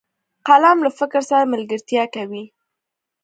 [0.47, 2.43] قلم له فکر سره ملګرتیا کوي